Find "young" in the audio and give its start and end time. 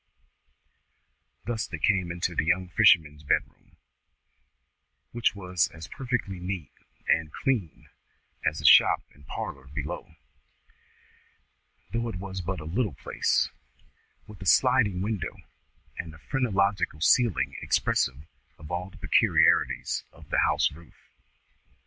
2.45-2.69